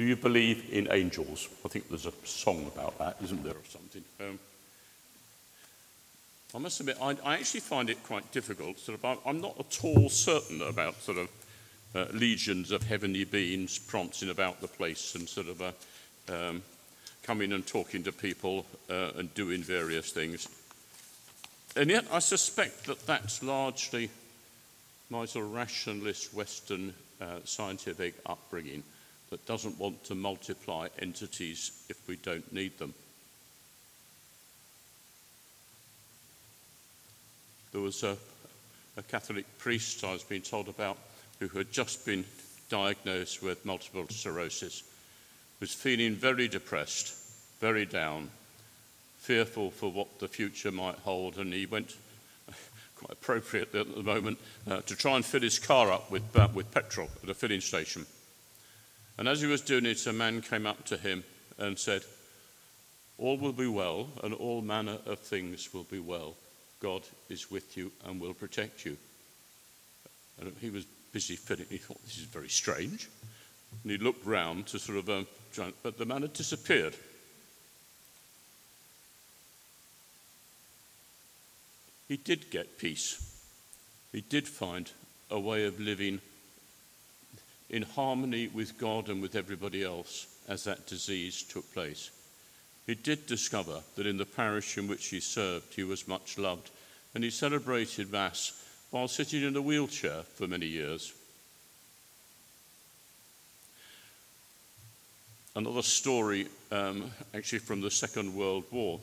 Do 0.00 0.06
you 0.06 0.16
believe 0.16 0.64
in 0.72 0.88
angels? 0.90 1.46
I 1.62 1.68
think 1.68 1.90
there's 1.90 2.06
a 2.06 2.12
song 2.24 2.66
about 2.74 2.96
that, 2.96 3.18
isn't 3.22 3.44
there, 3.44 3.52
or 3.52 3.68
something? 3.68 4.02
Um, 4.18 4.38
I 6.54 6.58
must 6.58 6.80
admit, 6.80 6.96
I, 7.02 7.18
I, 7.22 7.34
actually 7.34 7.60
find 7.60 7.90
it 7.90 8.02
quite 8.02 8.32
difficult. 8.32 8.78
Sort 8.78 8.98
of, 8.98 9.18
I'm 9.26 9.42
not 9.42 9.60
at 9.60 9.78
all 9.84 10.08
certain 10.08 10.62
about 10.62 11.02
sort 11.02 11.18
of 11.18 11.28
uh, 11.94 12.06
legions 12.14 12.70
of 12.70 12.82
heavenly 12.84 13.24
beings 13.24 13.78
prancing 13.78 14.30
about 14.30 14.62
the 14.62 14.68
place 14.68 15.14
and 15.16 15.28
sort 15.28 15.48
of 15.48 15.60
uh, 15.60 15.72
um, 16.32 16.62
coming 17.22 17.52
and 17.52 17.66
talking 17.66 18.02
to 18.04 18.10
people 18.10 18.64
uh, 18.88 19.10
and 19.18 19.34
doing 19.34 19.62
various 19.62 20.12
things. 20.12 20.48
And 21.76 21.90
yet, 21.90 22.06
I 22.10 22.20
suspect 22.20 22.86
that 22.86 23.06
that's 23.06 23.42
largely 23.42 24.08
my 25.10 25.26
sort 25.26 25.44
of 25.44 25.52
rationalist 25.52 26.32
Western 26.32 26.94
uh, 27.20 27.40
scientific 27.44 28.14
upbringing 28.24 28.82
that 29.30 29.46
doesn't 29.46 29.78
want 29.78 30.02
to 30.04 30.14
multiply 30.14 30.88
entities 30.98 31.70
if 31.88 31.96
we 32.08 32.16
don't 32.16 32.52
need 32.52 32.76
them. 32.78 32.92
There 37.72 37.80
was 37.80 38.02
a, 38.02 38.16
a 38.96 39.02
Catholic 39.02 39.46
priest 39.58 40.02
I 40.02 40.12
was 40.12 40.24
being 40.24 40.42
told 40.42 40.68
about 40.68 40.98
who 41.38 41.46
had 41.48 41.70
just 41.70 42.04
been 42.04 42.24
diagnosed 42.68 43.42
with 43.42 43.64
multiple 43.64 44.06
sclerosis, 44.08 44.82
was 45.60 45.72
feeling 45.72 46.14
very 46.14 46.48
depressed, 46.48 47.14
very 47.60 47.86
down, 47.86 48.30
fearful 49.18 49.70
for 49.70 49.90
what 49.90 50.18
the 50.18 50.28
future 50.28 50.72
might 50.72 50.96
hold, 50.96 51.38
and 51.38 51.52
he 51.52 51.66
went, 51.66 51.96
quite 52.96 53.12
appropriate 53.12 53.74
at 53.74 53.94
the 53.94 54.02
moment, 54.02 54.38
uh, 54.68 54.80
to 54.82 54.96
try 54.96 55.14
and 55.14 55.24
fill 55.24 55.40
his 55.40 55.58
car 55.58 55.92
up 55.92 56.10
with, 56.10 56.36
uh, 56.36 56.48
with 56.52 56.70
petrol 56.72 57.08
at 57.22 57.28
a 57.28 57.34
filling 57.34 57.60
station. 57.60 58.06
And 59.20 59.28
as 59.28 59.42
he 59.42 59.46
was 59.46 59.60
doing 59.60 59.84
it, 59.84 60.06
a 60.06 60.14
man 60.14 60.40
came 60.40 60.66
up 60.66 60.86
to 60.86 60.96
him 60.96 61.24
and 61.58 61.78
said, 61.78 62.04
All 63.18 63.36
will 63.36 63.52
be 63.52 63.66
well, 63.66 64.08
and 64.24 64.32
all 64.32 64.62
manner 64.62 64.96
of 65.04 65.18
things 65.18 65.74
will 65.74 65.84
be 65.84 65.98
well. 65.98 66.36
God 66.80 67.02
is 67.28 67.50
with 67.50 67.76
you 67.76 67.92
and 68.06 68.18
will 68.18 68.32
protect 68.32 68.86
you. 68.86 68.96
And 70.40 70.50
he 70.62 70.70
was 70.70 70.86
busy 71.12 71.36
filling. 71.36 71.66
He 71.68 71.76
thought, 71.76 72.02
This 72.02 72.16
is 72.16 72.24
very 72.24 72.48
strange. 72.48 73.10
And 73.82 73.92
he 73.92 73.98
looked 73.98 74.24
round 74.24 74.68
to 74.68 74.78
sort 74.78 74.96
of, 74.96 75.10
um, 75.10 75.26
but 75.82 75.98
the 75.98 76.06
man 76.06 76.22
had 76.22 76.32
disappeared. 76.32 76.96
He 82.08 82.16
did 82.16 82.50
get 82.50 82.78
peace. 82.78 83.20
He 84.12 84.22
did 84.22 84.48
find 84.48 84.90
a 85.30 85.38
way 85.38 85.66
of 85.66 85.78
living 85.78 86.22
in 87.70 87.82
harmony 87.82 88.48
with 88.48 88.76
God 88.78 89.08
and 89.08 89.22
with 89.22 89.36
everybody 89.36 89.84
else 89.84 90.26
as 90.48 90.64
that 90.64 90.86
disease 90.86 91.42
took 91.42 91.72
place. 91.72 92.10
He 92.86 92.96
did 92.96 93.26
discover 93.26 93.80
that 93.94 94.06
in 94.06 94.16
the 94.16 94.26
parish 94.26 94.76
in 94.76 94.88
which 94.88 95.06
he 95.06 95.20
served, 95.20 95.74
he 95.74 95.84
was 95.84 96.08
much 96.08 96.36
loved, 96.36 96.70
and 97.14 97.22
he 97.22 97.30
celebrated 97.30 98.10
Mass 98.10 98.60
while 98.90 99.06
sitting 99.06 99.44
in 99.44 99.56
a 99.56 99.62
wheelchair 99.62 100.24
for 100.34 100.48
many 100.48 100.66
years. 100.66 101.12
Another 105.54 105.82
story, 105.82 106.48
um, 106.72 107.10
actually 107.34 107.58
from 107.60 107.80
the 107.80 107.90
Second 107.90 108.34
World 108.34 108.64
War, 108.72 109.00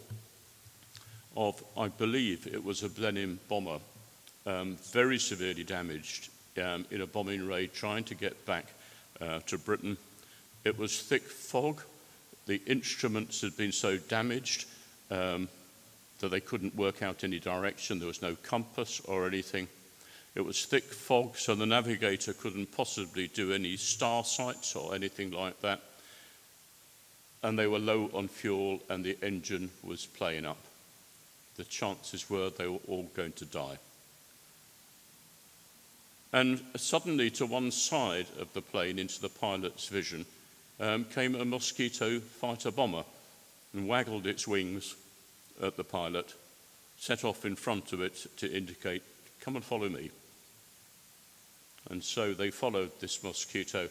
of, 1.37 1.63
I 1.77 1.87
believe 1.87 2.47
it 2.47 2.63
was 2.63 2.83
a 2.83 2.89
Blenheim 2.89 3.39
bomber, 3.47 3.79
um, 4.45 4.77
very 4.91 5.19
severely 5.19 5.63
damaged 5.63 6.29
um, 6.57 6.85
in 6.91 7.01
a 7.01 7.07
bombing 7.07 7.47
raid 7.47 7.73
trying 7.73 8.03
to 8.05 8.15
get 8.15 8.45
back 8.45 8.65
uh, 9.21 9.39
to 9.47 9.57
Britain. 9.57 9.97
It 10.63 10.77
was 10.77 11.01
thick 11.01 11.23
fog. 11.23 11.81
The 12.45 12.61
instruments 12.65 13.41
had 13.41 13.55
been 13.57 13.71
so 13.71 13.97
damaged 13.97 14.65
um, 15.11 15.49
that 16.19 16.29
they 16.29 16.39
couldn't 16.39 16.75
work 16.75 17.03
out 17.03 17.23
any 17.23 17.39
direction. 17.39 17.99
There 17.99 18.07
was 18.07 18.21
no 18.21 18.35
compass 18.35 18.99
or 19.01 19.27
anything. 19.27 19.67
It 20.35 20.45
was 20.45 20.65
thick 20.65 20.83
fog, 20.83 21.37
so 21.37 21.55
the 21.55 21.65
navigator 21.65 22.33
couldn't 22.33 22.71
possibly 22.71 23.27
do 23.27 23.53
any 23.53 23.75
star 23.75 24.23
sights 24.23 24.75
or 24.75 24.93
anything 24.93 25.31
like 25.31 25.59
that. 25.61 25.81
And 27.41 27.57
they 27.57 27.67
were 27.67 27.79
low 27.79 28.09
on 28.13 28.27
fuel, 28.27 28.81
and 28.89 29.03
the 29.03 29.17
engine 29.23 29.71
was 29.83 30.05
playing 30.05 30.45
up. 30.45 30.57
The 31.55 31.63
chances 31.63 32.29
were 32.29 32.49
they 32.49 32.67
were 32.67 32.79
all 32.87 33.09
going 33.15 33.33
to 33.33 33.45
die. 33.45 33.77
And 36.33 36.61
suddenly, 36.75 37.29
to 37.31 37.45
one 37.45 37.71
side 37.71 38.27
of 38.39 38.51
the 38.53 38.61
plane, 38.61 38.99
into 38.99 39.21
the 39.21 39.29
pilot's 39.29 39.87
vision, 39.87 40.25
um, 40.79 41.05
came 41.05 41.35
a 41.35 41.45
Mosquito 41.45 42.19
fighter 42.19 42.71
bomber 42.71 43.03
and 43.73 43.87
waggled 43.87 44.27
its 44.27 44.47
wings 44.47 44.95
at 45.61 45.77
the 45.77 45.83
pilot, 45.83 46.33
set 46.97 47.23
off 47.23 47.45
in 47.45 47.55
front 47.55 47.93
of 47.93 48.01
it 48.01 48.27
to 48.37 48.51
indicate, 48.51 49.03
Come 49.39 49.55
and 49.55 49.63
follow 49.63 49.87
me. 49.87 50.11
And 51.89 52.03
so 52.03 52.33
they 52.33 52.51
followed 52.51 52.91
this 52.99 53.23
Mosquito 53.23 53.87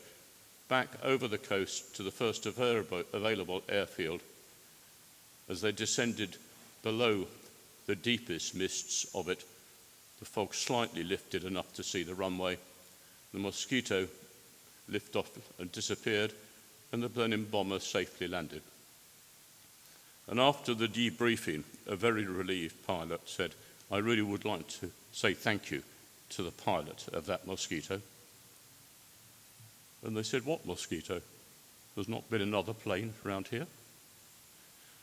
back 0.69 0.89
over 1.03 1.29
the 1.29 1.39
coast 1.39 1.97
to 1.97 2.03
the 2.03 2.11
first 2.11 2.45
available 2.45 3.63
airfield. 3.69 4.21
As 5.49 5.61
they 5.61 5.73
descended 5.73 6.37
below 6.83 7.27
the 7.87 7.95
deepest 7.95 8.55
mists 8.55 9.07
of 9.15 9.29
it, 9.29 9.45
fog 10.27 10.55
slightly 10.55 11.03
lifted 11.03 11.45
enough 11.45 11.73
to 11.75 11.83
see 11.83 12.03
the 12.03 12.15
runway. 12.15 12.59
The 13.33 13.39
mosquito 13.39 14.09
lifted 14.89 15.19
off 15.19 15.31
and 15.59 15.71
disappeared, 15.73 16.33
and 16.93 17.03
the 17.03 17.09
Blenheim 17.09 17.47
bomber 17.51 17.79
safely 17.81 18.29
landed. 18.29 18.63
And 20.29 20.41
after 20.41 20.75
the 20.75 20.89
debriefing, 20.89 21.63
a 21.87 21.97
very 21.97 22.25
relieved 22.25 22.87
pilot 22.87 23.21
said, 23.27 23.53
I 23.91 23.99
really 23.99 24.23
would 24.23 24.45
like 24.45 24.67
to 24.81 24.91
say 25.13 25.35
thank 25.35 25.71
you 25.71 25.83
to 26.31 26.43
the 26.43 26.51
pilot 26.51 27.07
of 27.13 27.27
that 27.27 27.47
mosquito. 27.47 28.01
And 30.05 30.17
they 30.17 30.25
said, 30.25 30.45
What 30.45 30.67
mosquito? 30.67 31.21
There's 31.95 32.09
not 32.09 32.29
been 32.29 32.43
another 32.43 32.75
plane 32.75 33.15
around 33.25 33.49
here. 33.49 33.67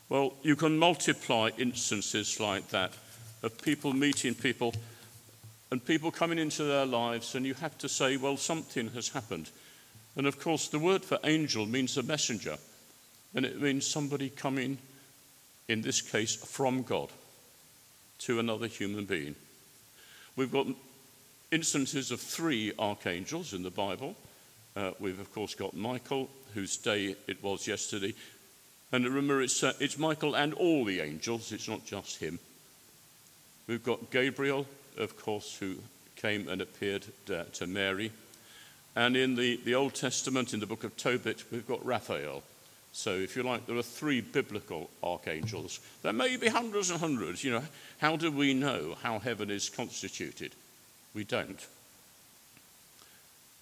Well, 0.09 0.33
you 0.43 0.55
can 0.55 0.77
multiply 0.77 1.49
instances 1.57 2.39
like 2.39 2.69
that 2.69 2.93
of 3.41 3.61
people 3.61 3.93
meeting 3.93 4.35
people 4.35 4.73
and 5.73 5.83
people 5.83 6.11
coming 6.11 6.37
into 6.37 6.63
their 6.63 6.85
lives, 6.85 7.33
and 7.33 7.47
you 7.47 7.55
have 7.55 7.75
to 7.79 7.89
say, 7.89 8.15
well, 8.15 8.37
something 8.37 8.89
has 8.89 9.09
happened. 9.09 9.49
And 10.15 10.27
of 10.27 10.39
course, 10.39 10.67
the 10.67 10.77
word 10.77 11.03
for 11.03 11.17
angel 11.23 11.65
means 11.65 11.97
a 11.97 12.03
messenger, 12.03 12.57
and 13.33 13.43
it 13.43 13.59
means 13.59 13.87
somebody 13.87 14.29
coming, 14.29 14.77
in 15.67 15.81
this 15.81 15.99
case, 15.99 16.35
from 16.35 16.83
God 16.83 17.09
to 18.19 18.39
another 18.39 18.67
human 18.67 19.05
being. 19.05 19.33
We've 20.35 20.51
got 20.51 20.67
instances 21.49 22.11
of 22.11 22.21
three 22.21 22.71
archangels 22.77 23.55
in 23.55 23.63
the 23.63 23.71
Bible. 23.71 24.15
Uh, 24.75 24.91
we've, 24.99 25.19
of 25.19 25.33
course, 25.33 25.55
got 25.55 25.75
Michael, 25.75 26.29
whose 26.53 26.77
day 26.77 27.15
it 27.25 27.41
was 27.41 27.65
yesterday. 27.65 28.13
And 28.91 29.05
remember, 29.05 29.41
it's, 29.41 29.63
uh, 29.63 29.73
it's 29.79 29.97
Michael 29.97 30.35
and 30.35 30.53
all 30.53 30.85
the 30.85 30.99
angels, 30.99 31.51
it's 31.51 31.67
not 31.67 31.83
just 31.83 32.19
him. 32.19 32.37
We've 33.65 33.83
got 33.83 34.11
Gabriel, 34.11 34.67
of 34.97 35.17
course, 35.21 35.57
who 35.57 35.75
came 36.15 36.47
and 36.47 36.61
appeared 36.61 37.05
to 37.25 37.67
Mary. 37.67 38.11
And 38.95 39.17
in 39.17 39.35
the, 39.35 39.59
the 39.63 39.75
Old 39.75 39.95
Testament, 39.95 40.53
in 40.53 40.59
the 40.59 40.67
book 40.67 40.83
of 40.83 40.95
Tobit, 40.95 41.43
we've 41.51 41.67
got 41.67 41.85
Raphael. 41.85 42.43
So, 42.91 43.15
if 43.15 43.35
you 43.35 43.41
like, 43.41 43.65
there 43.65 43.75
are 43.75 43.81
three 43.81 44.21
biblical 44.21 44.89
archangels. 45.01 45.79
There 46.03 46.13
may 46.13 46.37
be 46.37 46.47
hundreds 46.47 46.91
and 46.91 46.99
hundreds. 46.99 47.43
You 47.43 47.51
know, 47.51 47.63
how 47.97 48.17
do 48.17 48.31
we 48.31 48.53
know 48.53 48.95
how 49.01 49.17
heaven 49.17 49.49
is 49.49 49.67
constituted? 49.67 50.51
We 51.15 51.23
don't. 51.23 51.65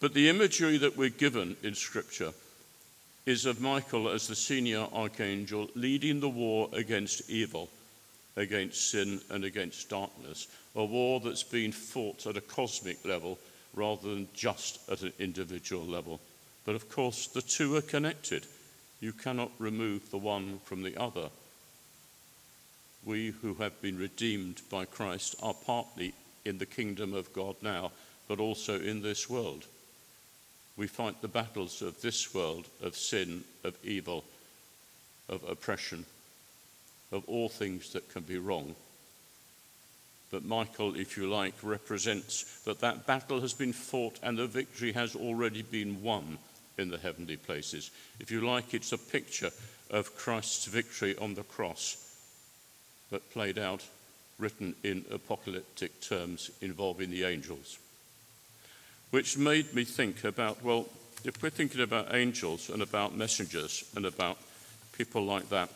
But 0.01 0.13
the 0.13 0.27
imagery 0.27 0.77
that 0.79 0.97
we're 0.97 1.09
given 1.09 1.55
in 1.63 1.75
Scripture 1.75 2.33
is 3.25 3.45
of 3.45 3.61
Michael 3.61 4.09
as 4.09 4.27
the 4.27 4.35
senior 4.35 4.87
archangel 4.93 5.69
leading 5.75 6.19
the 6.19 6.29
war 6.29 6.69
against 6.73 7.29
evil, 7.29 7.69
against 8.35 8.91
sin, 8.91 9.21
and 9.29 9.43
against 9.43 9.89
darkness 9.89 10.47
a 10.75 10.83
war 10.83 11.19
that's 11.19 11.43
been 11.43 11.71
fought 11.71 12.25
at 12.25 12.37
a 12.37 12.41
cosmic 12.41 13.03
level 13.05 13.37
rather 13.73 14.09
than 14.09 14.27
just 14.33 14.79
at 14.89 15.01
an 15.01 15.13
individual 15.19 15.85
level. 15.85 16.19
But 16.65 16.75
of 16.75 16.89
course, 16.89 17.27
the 17.27 17.41
two 17.41 17.75
are 17.75 17.81
connected. 17.81 18.45
You 18.99 19.13
cannot 19.13 19.51
remove 19.59 20.09
the 20.11 20.17
one 20.17 20.59
from 20.63 20.83
the 20.83 20.97
other. 20.97 21.29
We 23.03 23.31
who 23.41 23.55
have 23.55 23.81
been 23.81 23.97
redeemed 23.97 24.61
by 24.69 24.85
Christ 24.85 25.35
are 25.41 25.53
partly 25.53 26.13
in 26.45 26.57
the 26.57 26.65
kingdom 26.65 27.13
of 27.13 27.33
God 27.33 27.55
now, 27.61 27.91
but 28.27 28.39
also 28.39 28.79
in 28.79 29.01
this 29.01 29.29
world. 29.29 29.65
We 30.77 30.87
fight 30.87 31.21
the 31.21 31.27
battles 31.27 31.81
of 31.81 32.01
this 32.01 32.33
world, 32.33 32.67
of 32.81 32.95
sin, 32.95 33.43
of 33.63 33.75
evil, 33.83 34.23
of 35.27 35.43
oppression, 35.49 36.05
of 37.11 37.23
all 37.27 37.49
things 37.49 37.93
that 37.93 38.11
can 38.13 38.23
be 38.23 38.37
wrong. 38.37 38.75
But 40.31 40.45
Michael, 40.45 40.95
if 40.95 41.17
you 41.17 41.29
like, 41.29 41.55
represents 41.61 42.61
that 42.63 42.79
that 42.79 43.05
battle 43.05 43.41
has 43.41 43.53
been 43.53 43.73
fought 43.73 44.17
and 44.23 44.37
the 44.37 44.47
victory 44.47 44.93
has 44.93 45.15
already 45.15 45.61
been 45.61 46.01
won 46.01 46.37
in 46.77 46.89
the 46.89 46.97
heavenly 46.97 47.35
places. 47.35 47.91
If 48.19 48.31
you 48.31 48.41
like, 48.41 48.73
it's 48.73 48.93
a 48.93 48.97
picture 48.97 49.51
of 49.89 50.15
Christ's 50.15 50.65
victory 50.65 51.17
on 51.17 51.33
the 51.33 51.43
cross, 51.43 51.97
but 53.11 53.29
played 53.31 53.59
out, 53.59 53.83
written 54.39 54.73
in 54.83 55.05
apocalyptic 55.11 55.99
terms 55.99 56.49
involving 56.61 57.11
the 57.11 57.25
angels. 57.25 57.77
Which 59.11 59.37
made 59.37 59.73
me 59.73 59.83
think 59.83 60.23
about 60.23 60.63
well, 60.63 60.87
if 61.25 61.43
we're 61.43 61.49
thinking 61.49 61.81
about 61.81 62.15
angels 62.15 62.69
and 62.69 62.81
about 62.81 63.15
messengers 63.15 63.83
and 63.95 64.05
about 64.05 64.37
people 64.93 65.23
like 65.23 65.49
that, 65.49 65.69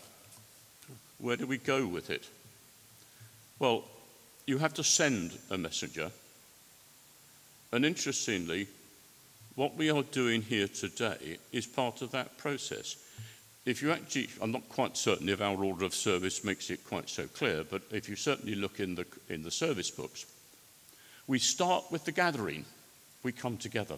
where 1.25 1.35
do 1.35 1.47
we 1.47 1.57
go 1.57 1.87
with 1.87 2.11
it? 2.11 2.29
Well, 3.57 3.83
you 4.45 4.59
have 4.59 4.75
to 4.75 4.83
send 4.83 5.35
a 5.49 5.57
messenger. 5.57 6.11
And 7.71 7.83
interestingly, 7.83 8.67
what 9.55 9.75
we 9.75 9.89
are 9.89 10.03
doing 10.03 10.43
here 10.43 10.67
today 10.67 11.39
is 11.51 11.65
part 11.65 12.03
of 12.03 12.11
that 12.11 12.37
process. 12.37 12.97
If 13.65 13.81
you 13.81 13.91
actually, 13.91 14.29
I'm 14.39 14.51
not 14.51 14.69
quite 14.69 14.97
certain 14.97 15.27
if 15.27 15.41
our 15.41 15.63
order 15.63 15.85
of 15.85 15.95
service 15.95 16.43
makes 16.43 16.69
it 16.69 16.85
quite 16.85 17.09
so 17.09 17.25
clear, 17.25 17.63
but 17.63 17.81
if 17.89 18.07
you 18.07 18.15
certainly 18.15 18.53
look 18.53 18.79
in 18.79 18.93
the, 18.93 19.07
in 19.27 19.41
the 19.41 19.49
service 19.49 19.89
books, 19.89 20.27
we 21.25 21.39
start 21.39 21.85
with 21.89 22.05
the 22.05 22.11
gathering. 22.11 22.65
We 23.23 23.31
come 23.31 23.57
together. 23.57 23.97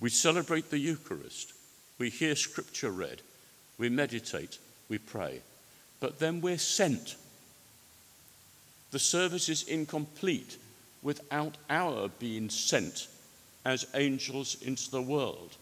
We 0.00 0.10
celebrate 0.10 0.70
the 0.70 0.78
Eucharist. 0.78 1.52
We 1.98 2.10
hear 2.10 2.34
scripture 2.34 2.90
read. 2.90 3.22
We 3.78 3.90
meditate. 3.90 4.58
We 4.88 4.98
pray. 4.98 5.42
But 6.06 6.20
then 6.20 6.40
we're 6.40 6.56
sent. 6.56 7.16
The 8.92 8.98
service 9.00 9.48
is 9.48 9.64
incomplete 9.64 10.56
without 11.02 11.56
our 11.68 12.06
being 12.20 12.48
sent 12.48 13.08
as 13.64 13.88
angels 13.92 14.56
into 14.62 14.88
the 14.88 15.02
world 15.02 15.56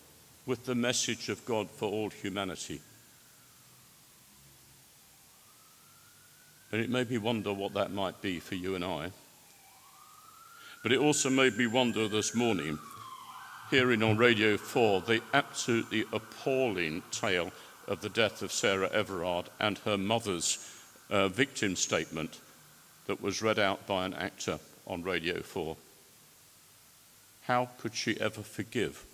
with 0.44 0.66
the 0.66 0.74
message 0.74 1.30
of 1.30 1.42
God 1.46 1.70
for 1.70 1.90
all 1.90 2.10
humanity. 2.10 2.82
And 6.70 6.82
it 6.82 6.90
made 6.90 7.08
me 7.08 7.16
wonder 7.16 7.54
what 7.54 7.72
that 7.72 7.90
might 7.90 8.20
be 8.20 8.38
for 8.38 8.54
you 8.54 8.74
and 8.74 8.84
I. 8.84 9.12
But 10.82 10.92
it 10.92 10.98
also 10.98 11.30
made 11.30 11.56
me 11.56 11.66
wonder 11.66 12.06
this 12.06 12.34
morning, 12.34 12.78
hearing 13.70 14.02
on 14.02 14.18
Radio 14.18 14.58
4 14.58 15.00
the 15.00 15.22
absolutely 15.32 16.04
appalling 16.12 17.02
tale 17.10 17.50
of 17.88 18.00
the 18.00 18.08
death 18.08 18.42
of 18.42 18.52
Sarah 18.52 18.90
Everard 18.92 19.50
and 19.60 19.78
her 19.78 19.98
mother's 19.98 20.58
uh, 21.10 21.28
victim 21.28 21.76
statement 21.76 22.40
that 23.06 23.20
was 23.20 23.42
read 23.42 23.58
out 23.58 23.86
by 23.86 24.04
an 24.04 24.14
actor 24.14 24.58
on 24.86 25.02
Radio 25.02 25.40
4. 25.40 25.76
How 27.42 27.68
could 27.78 27.94
she 27.94 28.18
ever 28.20 28.42
forgive? 28.42 29.04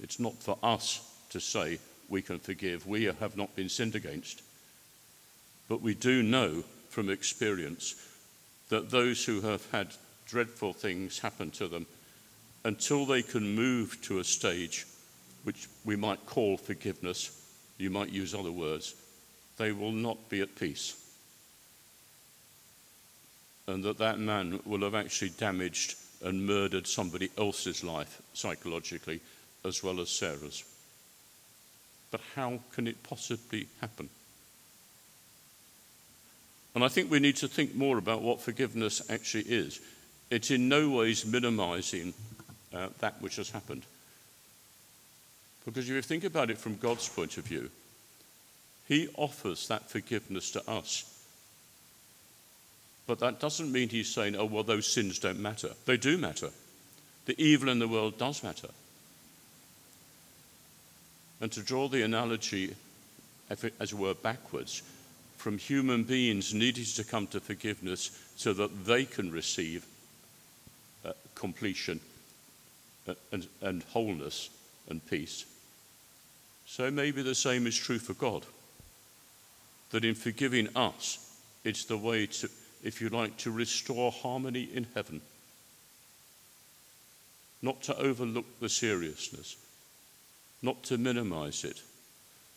It's 0.00 0.18
not 0.18 0.34
for 0.34 0.58
us 0.62 1.00
to 1.30 1.40
say 1.40 1.78
we 2.08 2.22
can 2.22 2.38
forgive. 2.38 2.86
We 2.86 3.04
have 3.04 3.36
not 3.36 3.54
been 3.56 3.68
sinned 3.68 3.94
against. 3.94 4.42
But 5.68 5.80
we 5.80 5.94
do 5.94 6.22
know 6.22 6.64
from 6.90 7.10
experience 7.10 7.94
that 8.68 8.90
those 8.90 9.24
who 9.24 9.40
have 9.42 9.68
had 9.70 9.88
dreadful 10.26 10.72
things 10.72 11.20
happen 11.20 11.50
to 11.52 11.68
them, 11.68 11.86
until 12.66 13.06
they 13.06 13.22
can 13.22 13.54
move 13.54 13.96
to 14.02 14.18
a 14.18 14.24
stage 14.24 14.86
which 15.44 15.68
we 15.84 15.94
might 15.94 16.26
call 16.26 16.56
forgiveness, 16.56 17.30
you 17.78 17.90
might 17.90 18.10
use 18.10 18.34
other 18.34 18.50
words, 18.50 18.94
they 19.56 19.70
will 19.70 19.92
not 19.92 20.28
be 20.28 20.40
at 20.40 20.56
peace 20.56 20.96
and 23.68 23.84
that 23.84 23.98
that 23.98 24.18
man 24.18 24.60
will 24.64 24.80
have 24.80 24.94
actually 24.94 25.30
damaged 25.30 25.96
and 26.22 26.46
murdered 26.46 26.86
somebody 26.86 27.30
else's 27.36 27.82
life 27.82 28.22
psychologically 28.32 29.20
as 29.64 29.82
well 29.82 30.00
as 30.00 30.08
Sarah's. 30.08 30.64
But 32.10 32.20
how 32.34 32.60
can 32.72 32.86
it 32.86 33.02
possibly 33.02 33.66
happen? 33.80 34.08
And 36.74 36.84
I 36.84 36.88
think 36.88 37.10
we 37.10 37.20
need 37.20 37.36
to 37.36 37.48
think 37.48 37.74
more 37.74 37.98
about 37.98 38.22
what 38.22 38.40
forgiveness 38.40 39.02
actually 39.10 39.44
is. 39.44 39.80
It's 40.30 40.50
in 40.50 40.68
no 40.68 40.90
ways 40.90 41.24
minimizing 41.24 42.12
uh, 42.76 42.88
that 43.00 43.20
which 43.20 43.36
has 43.36 43.50
happened. 43.50 43.82
Because 45.64 45.88
if 45.88 45.94
you 45.94 46.02
think 46.02 46.24
about 46.24 46.50
it 46.50 46.58
from 46.58 46.76
God's 46.76 47.08
point 47.08 47.38
of 47.38 47.44
view, 47.44 47.70
He 48.86 49.08
offers 49.16 49.66
that 49.68 49.90
forgiveness 49.90 50.50
to 50.52 50.70
us 50.70 51.16
but 53.06 53.20
that 53.20 53.40
doesn't 53.40 53.70
mean 53.70 53.88
he's 53.88 54.12
saying, 54.12 54.36
oh, 54.36 54.46
well, 54.46 54.64
those 54.64 54.86
sins 54.86 55.18
don't 55.18 55.38
matter. 55.38 55.70
They 55.84 55.96
do 55.96 56.18
matter. 56.18 56.50
The 57.26 57.40
evil 57.42 57.68
in 57.68 57.78
the 57.78 57.88
world 57.88 58.18
does 58.18 58.42
matter. 58.42 58.68
And 61.40 61.52
to 61.52 61.62
draw 61.62 61.88
the 61.88 62.02
analogy, 62.02 62.74
as 63.48 63.62
it 63.62 63.94
were, 63.94 64.14
backwards, 64.14 64.82
from 65.36 65.58
human 65.58 66.02
beings 66.02 66.52
needing 66.52 66.84
to 66.84 67.04
come 67.04 67.26
to 67.28 67.40
forgiveness 67.40 68.10
so 68.34 68.52
that 68.54 68.86
they 68.86 69.04
can 69.04 69.30
receive 69.30 69.86
uh, 71.04 71.12
completion 71.34 72.00
and, 73.32 73.46
and 73.60 73.82
wholeness 73.84 74.50
and 74.88 75.04
peace. 75.06 75.44
So 76.66 76.90
maybe 76.90 77.22
the 77.22 77.34
same 77.34 77.66
is 77.66 77.76
true 77.76 77.98
for 77.98 78.14
God. 78.14 78.44
That 79.90 80.04
in 80.04 80.14
forgiving 80.14 80.68
us, 80.76 81.38
it's 81.64 81.84
the 81.84 81.96
way 81.96 82.26
to 82.26 82.48
if 82.86 83.00
you 83.00 83.08
like, 83.08 83.36
to 83.38 83.50
restore 83.50 84.12
harmony 84.12 84.68
in 84.72 84.86
heaven. 84.94 85.20
Not 87.60 87.82
to 87.82 87.96
overlook 87.98 88.46
the 88.60 88.68
seriousness, 88.68 89.56
not 90.62 90.84
to 90.84 90.96
minimize 90.96 91.64
it, 91.64 91.82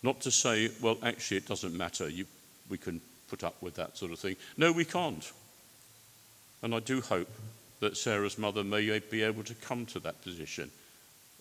not 0.04 0.22
to 0.22 0.32
say, 0.32 0.70
well, 0.82 0.98
actually, 1.02 1.38
it 1.38 1.48
doesn't 1.48 1.76
matter, 1.76 2.08
you, 2.08 2.26
we 2.70 2.78
can 2.78 3.02
put 3.28 3.44
up 3.44 3.62
with 3.62 3.76
that 3.76 3.98
sort 3.98 4.12
of 4.12 4.20
thing. 4.20 4.36
No, 4.56 4.72
we 4.72 4.86
can't. 4.86 5.32
And 6.62 6.76
I 6.76 6.80
do 6.80 7.02
hope 7.02 7.30
that 7.80 7.98
Sarah's 7.98 8.38
mother 8.38 8.64
may 8.64 9.00
be 9.00 9.24
able 9.24 9.44
to 9.44 9.56
come 9.56 9.86
to 9.88 10.00
that 10.00 10.22
position 10.22 10.72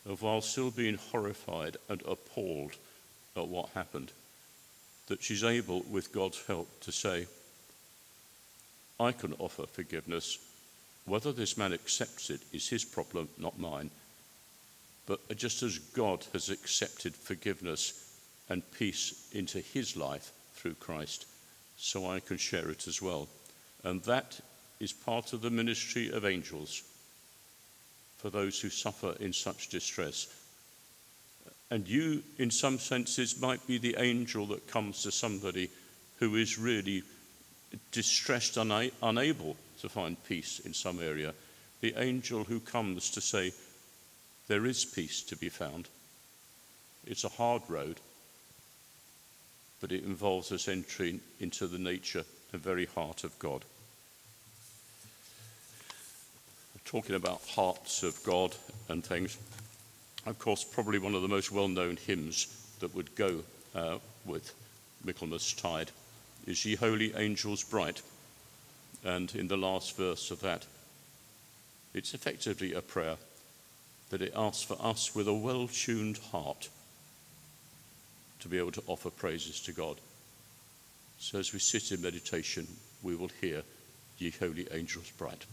of, 0.06 0.22
while 0.22 0.40
still 0.40 0.70
being 0.70 0.96
horrified 0.96 1.76
and 1.88 2.02
appalled 2.02 2.72
at 3.36 3.48
what 3.48 3.70
happened, 3.70 4.12
that 5.08 5.22
she's 5.22 5.44
able, 5.44 5.84
with 5.90 6.12
God's 6.12 6.44
help, 6.46 6.68
to 6.80 6.92
say, 6.92 7.26
I 9.00 9.12
can 9.12 9.34
offer 9.38 9.66
forgiveness. 9.66 10.38
Whether 11.06 11.32
this 11.32 11.56
man 11.56 11.72
accepts 11.72 12.30
it 12.30 12.40
is 12.52 12.68
his 12.68 12.84
problem, 12.84 13.28
not 13.38 13.58
mine. 13.58 13.90
But 15.06 15.36
just 15.36 15.62
as 15.62 15.78
God 15.78 16.26
has 16.32 16.50
accepted 16.50 17.14
forgiveness 17.14 18.04
and 18.50 18.62
peace 18.72 19.28
into 19.32 19.60
his 19.60 19.96
life 19.96 20.32
through 20.54 20.74
Christ, 20.74 21.26
so 21.78 22.10
I 22.10 22.20
can 22.20 22.36
share 22.36 22.68
it 22.68 22.86
as 22.86 23.00
well. 23.00 23.28
And 23.84 24.02
that 24.02 24.40
is 24.80 24.92
part 24.92 25.32
of 25.32 25.40
the 25.40 25.50
ministry 25.50 26.10
of 26.10 26.24
angels 26.24 26.82
for 28.18 28.30
those 28.30 28.60
who 28.60 28.68
suffer 28.68 29.14
in 29.20 29.32
such 29.32 29.68
distress. 29.68 30.26
And 31.70 31.86
you, 31.86 32.22
in 32.38 32.50
some 32.50 32.78
senses, 32.78 33.40
might 33.40 33.66
be 33.66 33.78
the 33.78 33.96
angel 33.98 34.46
that 34.46 34.66
comes 34.66 35.02
to 35.02 35.12
somebody 35.12 35.70
who 36.18 36.36
is 36.36 36.58
really 36.58 37.02
distressed, 37.92 38.56
una- 38.56 38.90
unable 39.02 39.56
to 39.80 39.88
find 39.88 40.22
peace 40.24 40.60
in 40.60 40.74
some 40.74 41.00
area, 41.00 41.34
the 41.80 41.94
angel 41.96 42.44
who 42.44 42.60
comes 42.60 43.10
to 43.10 43.20
say, 43.20 43.52
There 44.48 44.66
is 44.66 44.84
peace 44.84 45.22
to 45.24 45.36
be 45.36 45.48
found. 45.48 45.88
It's 47.06 47.24
a 47.24 47.28
hard 47.28 47.62
road, 47.68 48.00
but 49.80 49.92
it 49.92 50.04
involves 50.04 50.50
us 50.50 50.68
entering 50.68 51.20
into 51.38 51.66
the 51.66 51.78
nature 51.78 52.24
and 52.52 52.62
very 52.62 52.86
heart 52.86 53.24
of 53.24 53.38
God. 53.38 53.64
Talking 56.88 57.16
about 57.16 57.42
hearts 57.46 58.02
of 58.02 58.24
God 58.24 58.56
and 58.88 59.04
things, 59.04 59.36
of 60.24 60.38
course, 60.38 60.64
probably 60.64 60.98
one 60.98 61.14
of 61.14 61.20
the 61.20 61.28
most 61.28 61.52
well 61.52 61.68
known 61.68 61.98
hymns 61.98 62.46
that 62.80 62.94
would 62.94 63.14
go 63.14 63.44
uh, 63.74 63.98
with 64.24 64.54
Michaelmas 65.04 65.52
Tide 65.52 65.90
is 66.46 66.64
Ye 66.64 66.76
Holy 66.76 67.14
Angels 67.14 67.62
Bright. 67.62 68.00
And 69.04 69.34
in 69.34 69.48
the 69.48 69.58
last 69.58 69.98
verse 69.98 70.30
of 70.30 70.40
that, 70.40 70.64
it's 71.92 72.14
effectively 72.14 72.72
a 72.72 72.80
prayer 72.80 73.16
that 74.08 74.22
it 74.22 74.32
asks 74.34 74.62
for 74.62 74.78
us 74.80 75.14
with 75.14 75.28
a 75.28 75.34
well 75.34 75.68
tuned 75.68 76.16
heart 76.32 76.70
to 78.40 78.48
be 78.48 78.56
able 78.56 78.72
to 78.72 78.82
offer 78.86 79.10
praises 79.10 79.60
to 79.60 79.72
God. 79.72 79.98
So 81.18 81.38
as 81.38 81.52
we 81.52 81.58
sit 81.58 81.92
in 81.92 82.00
meditation, 82.00 82.66
we 83.02 83.14
will 83.14 83.30
hear 83.42 83.62
Ye 84.16 84.32
Holy 84.40 84.66
Angels 84.72 85.12
Bright. 85.18 85.44